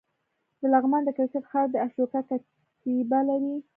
[0.59, 3.55] د لغمان د کرکټ ښار د اشوکا کتیبه لري